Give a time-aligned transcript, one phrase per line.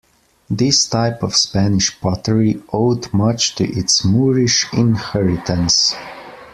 [0.49, 5.93] This type of Spanish pottery owed much to its Moorish inheritance.